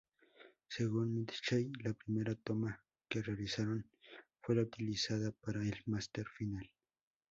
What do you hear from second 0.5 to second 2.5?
Según Mitchell, la primera